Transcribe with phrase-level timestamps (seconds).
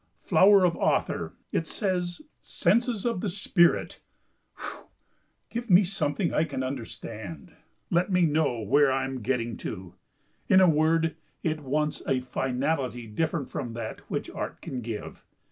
[0.23, 4.01] "'Flower of author,'" it says, "'Senses of the spirit!'
[4.57, 4.87] Phew!
[5.51, 7.53] Give me something I can understand!
[7.91, 9.93] Let me know where I am getting to!"
[10.49, 15.23] In a word, it wants a finality different from that which Art can give.